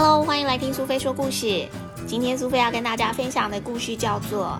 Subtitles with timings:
[0.00, 1.66] Hello，欢迎来听苏菲说故事。
[2.06, 4.56] 今天苏菲要跟大家分享的故事叫做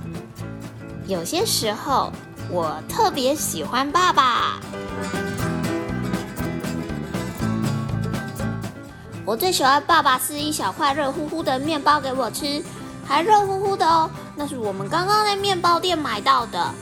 [1.09, 2.12] 《有些时候
[2.50, 4.59] 我特别喜欢爸爸》。
[9.24, 12.61] 我最喜欢爸爸撕一小块热乎乎的面包给我吃，
[13.07, 14.11] 还热乎乎的哦。
[14.34, 16.75] 那是我们刚刚在面包店买到的，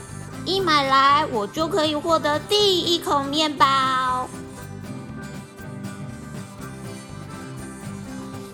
[0.45, 3.67] 一买来我就可以获得第一口面包。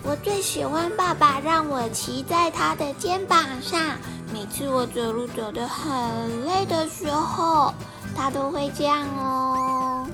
[0.05, 3.97] 我最喜欢爸爸让我骑在他的肩膀上，
[4.33, 7.73] 每次我走路走得很累的时候，
[8.13, 10.05] 他都会这样哦。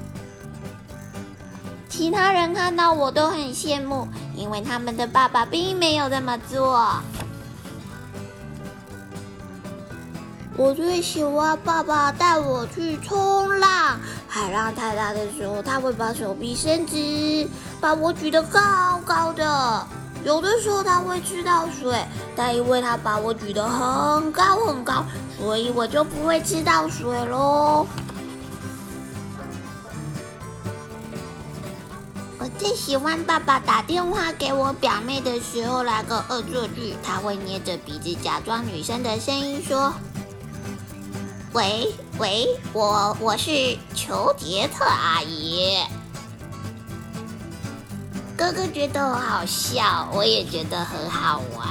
[1.90, 7.02] 其他人看到我都很羡慕，因为他们的爸爸并没有这么做。
[10.56, 17.48] 我最喜欢爸爸带我去冲浪，海浪太大的时候，他会把手臂伸直，
[17.80, 19.88] 把我举得高高的。
[20.24, 25.06] 有的时候他会吃到水，但因为他把我举得很高很高，
[25.40, 27.88] 所以我就不会吃到水喽。
[32.58, 39.94] 最喜欢爸爸打电话给我表妹的时候来个恶作剧，他会捏着鼻子假装女生的声音说
[41.54, 45.78] ：“喂喂，我我是裘杰特阿姨。”
[48.40, 51.68] 哥哥觉得我好笑，我也觉得很好玩。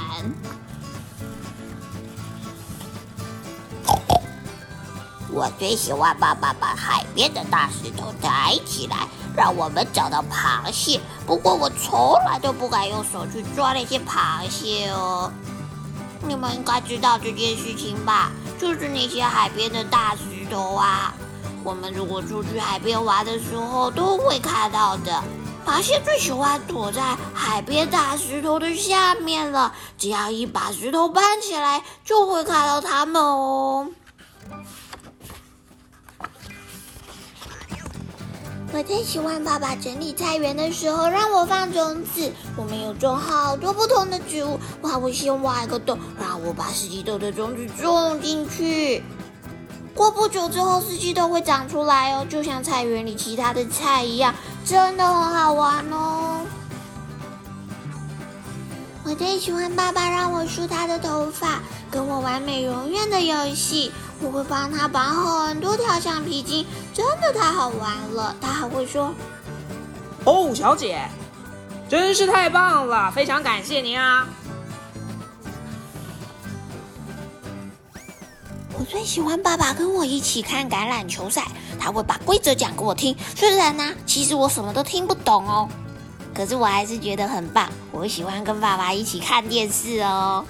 [5.31, 9.07] 我最喜欢爸爸把海边的大石头抬起来。
[9.35, 15.31] 让我们找到螃蟹，不过我从来都不敢用手去抓那些螃蟹哦。
[16.21, 18.31] 你们应该知道这件事情吧？
[18.59, 21.15] 就是那些海边的大石头啊。
[21.63, 25.23] 我们如果出去海边玩的时候，都会看到的。
[25.65, 33.87] 螃蟹最喜欢躲在海边大石头的下面了，只要一把石头搬起来，就会看到它们哦。
[38.71, 42.31] 我最喜欢爸爸整理菜园的时候让我放种子。
[42.55, 49.03] 我们有种好多不同的植物，他会先挖一个洞，让我把四季豆的种子种进去。
[49.99, 54.33] 过不久之后，四季豆会长出来哦，就像菜园里其他的菜一样，
[54.63, 56.45] 真的很好玩哦。
[59.03, 61.59] 我最喜欢爸爸让我梳他的头发，
[61.91, 63.91] 跟我玩美容院的游戏。
[64.21, 65.03] 我会帮他绑
[65.47, 68.33] 很多条橡皮筋，真的太好玩了。
[68.39, 69.13] 他还会说
[70.23, 71.09] ：“哦，小姐，
[71.89, 74.25] 真是太棒了，非常感谢您啊！”
[78.79, 81.45] 我最喜欢爸爸跟我一起看橄榄球赛，
[81.77, 83.13] 他会把规则讲给我听。
[83.35, 85.67] 虽然呢，其实我什么都听不懂哦，
[86.33, 87.69] 可是我还是觉得很棒。
[87.91, 90.45] 我喜欢跟爸爸一起看电视哦。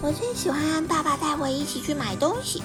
[0.00, 2.62] 我最喜欢爸爸带我一起去买东西，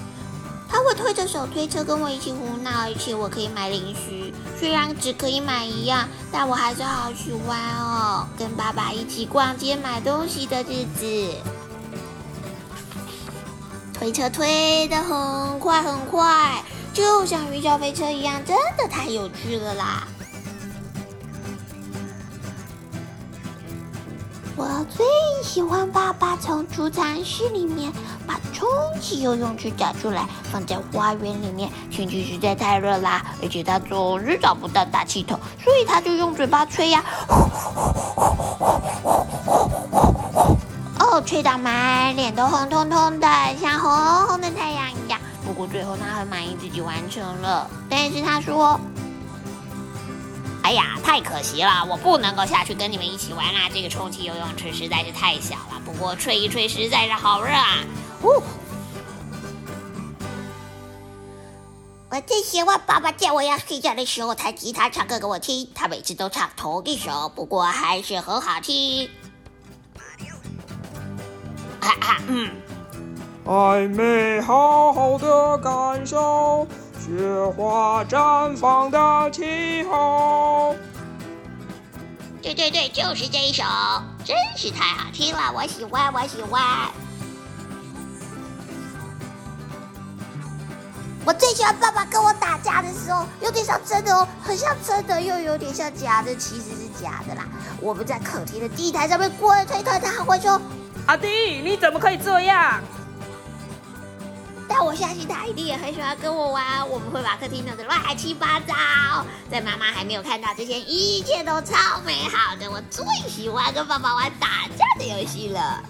[0.86, 4.32] 我推着手推车跟我一起胡闹，而且我可以买零食。
[4.58, 11.34] 虽然只可以买一样，但我还是好喜欢哦，跟爸爸一起逛街买东西的日子。
[13.94, 16.62] 推车推得很快很快，
[16.92, 20.06] 就像云霄飞车一样，真的太有趣了啦！
[24.56, 25.04] 我最
[25.42, 27.92] 喜欢爸爸从储藏室里面
[28.26, 28.66] 把充
[29.00, 31.70] 气游泳池找出来，放在花园里面。
[31.90, 37.04] 天气实在太热啦，而且他总是找不到大气筒，所以他就用嘴巴吹呀，
[40.98, 43.28] 哦，吹到满脸都红彤彤的，
[43.60, 45.20] 像红红的太阳一样。
[45.46, 48.80] 不过最后他很满意自己完成了，但是他说。
[50.64, 53.68] 哎呀，太可惜了，我不能够下去跟你们一起玩啦！
[53.70, 55.82] 这个充气游泳池实在是太小了。
[55.84, 57.84] 不过吹一吹实在是好热啊！
[58.22, 58.42] 呜！
[62.08, 69.10] 我最喜欢爸爸在我要睡觉的时候弹吉他唱歌给我听，他每次都唱同一首，不过还是很好听。
[71.78, 72.50] 哈哈，嗯，
[73.46, 76.66] 爱美好好的感受。
[76.98, 77.12] 雪
[77.54, 80.74] 花绽放的气候。
[82.40, 83.62] 对对对，就是这一首，
[84.24, 86.62] 真是太好听了，我喜欢，我喜欢。
[91.26, 97.46] 我最喜欢爸爸跟我打架的时候，有点像真的哦，很像真的，又有点像假的，其实是假的啦。
[97.80, 100.58] 我们在客厅的地台上面滚推推，他还会说
[101.04, 102.80] ：“阿弟，你怎么可以这样？”
[104.76, 106.88] 那我相信他一定也很喜欢跟我玩。
[106.90, 108.74] 我们会把客厅弄得乱七八糟，
[109.48, 112.68] 在妈妈还没有看到之前，一切都超美好的。
[112.68, 115.80] 我最喜欢跟爸爸玩打架的游戏了。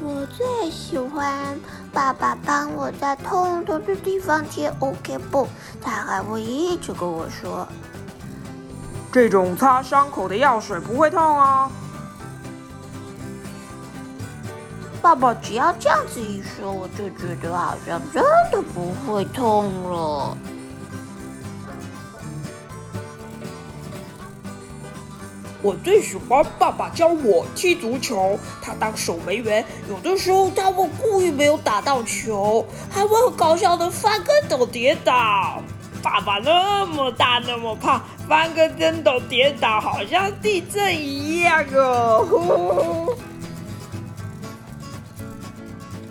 [0.00, 1.58] 我最喜欢
[1.92, 5.48] 爸爸帮我在痛痛的地方贴 OK 布，
[5.82, 7.66] 他还会一直跟我说
[9.10, 11.68] ：“这种擦伤口的药水不会痛哦。”
[15.08, 18.22] 爸爸只要这样子一说，我就觉得好像真
[18.52, 20.36] 的不会痛了。
[25.62, 35.62] 我最喜欢爸爸教我踢足球，他当守门员，有的时候他会故意没有打到球，还会很搞笑的翻跟斗跌倒。
[36.02, 43.16] 爸爸那么大那么胖，翻个跟斗跌倒，好像地震一样哦。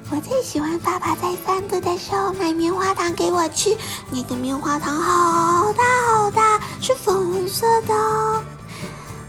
[0.09, 3.75] 我最喜欢爸爸在散步的时候买棉花糖给我吃，
[4.09, 7.94] 那个棉花糖好大好大，是粉红色的。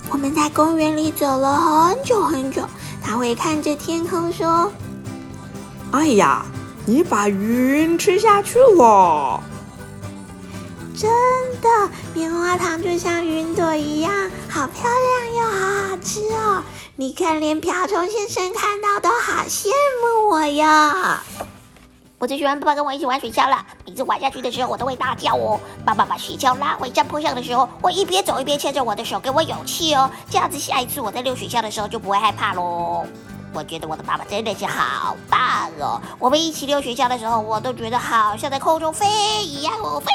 [0.09, 2.63] 我们在公园里走了很久很久，
[3.03, 4.71] 他会看着天空说
[5.91, 6.47] ：“哎呀，
[6.87, 9.43] 你把云吃下去了！”
[10.97, 11.11] 真
[11.61, 11.69] 的，
[12.15, 14.13] 棉花糖就像云朵一样，
[14.49, 16.63] 好漂亮又好好吃哦！
[17.01, 19.69] 你看，连瓢虫先生看到都好羡
[20.03, 21.23] 慕我呀。
[22.19, 23.65] 我最喜欢爸爸跟我一起玩雪橇了。
[23.87, 25.61] 每次玩下去的时候，我都会大叫哦。
[25.85, 30.11] 爸爸把雪橇拉回山坡上的时候，我一边走一边牵着我的手，给我勇气哦。
[30.29, 33.07] 这样子，下一次我在溜雪橇的时候就不会害怕喽。
[33.53, 36.03] 我觉得我的爸爸真的是好棒哦。
[36.19, 39.07] 我们一起溜雪橇的时候，我都觉得好像在空中飞
[39.45, 40.07] 一样哦，飞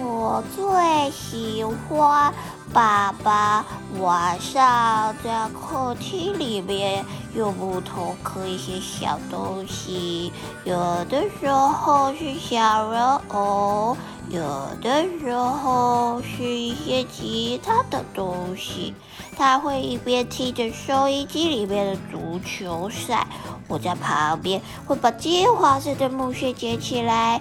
[0.00, 2.32] 我最喜欢。
[2.70, 3.64] 爸爸
[3.98, 7.02] 晚上在客厅里面
[7.34, 10.30] 用木头刻一些小东西，
[10.64, 13.96] 有的时候是小人偶，
[14.28, 14.42] 有
[14.82, 18.94] 的时候是一些其他的东西。
[19.34, 23.26] 他会一边听着收音机里面的足球赛，
[23.66, 27.40] 我在旁边会把金黄色的木屑捡起来。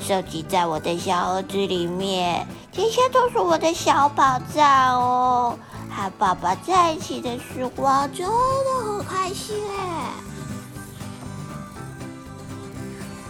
[0.00, 5.58] 收集在我的小盒子里面，这些都是我的小宝藏哦。
[5.90, 8.32] 和爸爸在一起的时光真的
[8.84, 10.10] 很开心哎！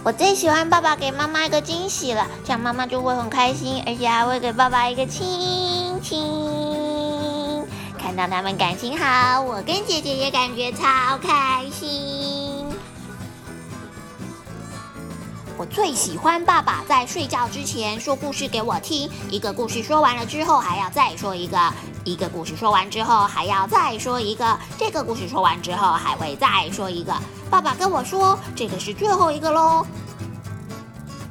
[0.03, 7.63] 我最喜欢爸爸给妈妈一个惊喜了，这样妈妈就会很开心，而且还会给爸爸一个亲亲。
[7.99, 12.34] 看到他们感情好，我跟姐姐也感觉超开心。
[15.71, 21.73] 最喜欢爸爸在睡觉之前说故事给我听，一个故事说完了之后还要再说一个，
[22.03, 27.13] 一个故事说完之后还要再说一个，这个故事说完之后还会再说一个。
[27.49, 29.85] 爸爸跟我说这个是最后一个喽。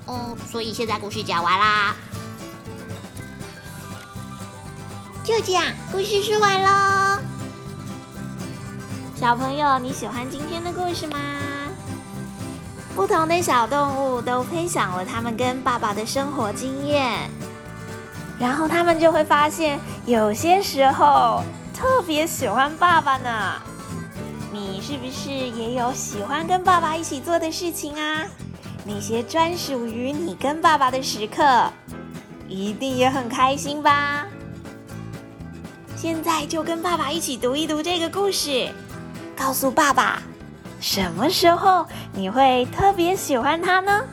[0.07, 1.95] 哦，所以现在故事讲完啦，
[5.25, 7.23] 就这样，故事说完喽。
[9.17, 11.17] 小朋友，你喜欢今天的故事吗？
[12.95, 17.29] 不同的小动物都分享了他们跟爸爸的生活经验，
[18.39, 21.43] 然后他们就会发现，有些时候
[21.75, 23.61] 特别喜欢爸爸呢。
[24.53, 28.23] 你是不是也有喜欢跟爸爸一起做的事情啊？
[28.85, 31.73] 那些专属于你跟爸爸的时刻，
[32.49, 34.25] 一定也很开心吧？
[35.97, 38.71] 现在就跟爸爸一起读一读这个故事，
[39.37, 40.23] 告诉爸爸。
[40.87, 44.05] 什么时候你会特别喜欢他呢？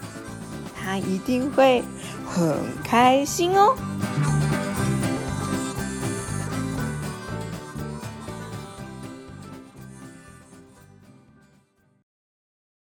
[0.74, 1.84] 他一定会
[2.26, 3.76] 很开心哦。